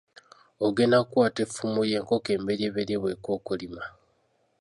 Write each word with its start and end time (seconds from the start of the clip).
Ogenda 0.65 0.97
kukwata 1.05 1.39
effumu 1.45 1.79
lyo, 1.87 1.95
enkoko 1.99 2.29
embereberye 2.37 2.95
bw’ekookolima. 3.01 3.83